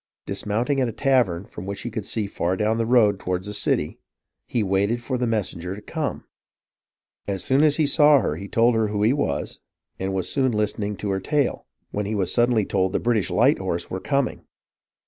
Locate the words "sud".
12.33-12.49